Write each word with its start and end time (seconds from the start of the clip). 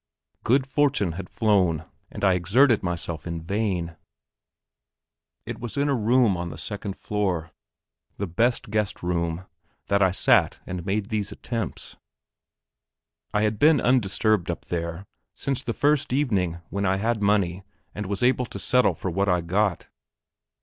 Good 0.43 0.65
fortune 0.65 1.11
had 1.11 1.29
flown; 1.29 1.85
and 2.09 2.23
I 2.23 2.33
exerted 2.33 2.81
myself 2.81 3.27
in 3.27 3.39
vain. 3.39 3.97
It 5.45 5.59
was 5.59 5.77
in 5.77 5.89
a 5.89 5.93
room 5.93 6.35
on 6.37 6.49
the 6.49 6.57
second 6.57 6.97
floor, 6.97 7.51
the 8.17 8.25
best 8.25 8.71
guest 8.71 9.03
room, 9.03 9.45
that 9.89 10.01
I 10.01 10.09
sat 10.09 10.57
and 10.65 10.83
made 10.87 11.09
these 11.09 11.31
attempts. 11.31 11.97
I 13.31 13.43
had 13.43 13.59
been 13.59 13.79
undisturbed 13.79 14.49
up 14.49 14.65
there 14.65 15.05
since 15.35 15.61
the 15.61 15.71
first 15.71 16.11
evening 16.11 16.61
when 16.71 16.83
I 16.83 16.95
had 16.97 17.21
money 17.21 17.63
and 17.93 18.07
was 18.07 18.23
able 18.23 18.47
to 18.47 18.57
settle 18.57 18.95
for 18.95 19.11
what 19.11 19.29
I 19.29 19.41
got. 19.41 19.85